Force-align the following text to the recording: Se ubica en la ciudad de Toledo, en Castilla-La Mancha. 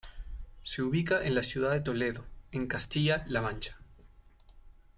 Se 0.63 0.81
ubica 0.81 1.23
en 1.23 1.35
la 1.35 1.43
ciudad 1.43 1.73
de 1.73 1.79
Toledo, 1.81 2.25
en 2.51 2.65
Castilla-La 2.65 3.39
Mancha. 3.43 3.77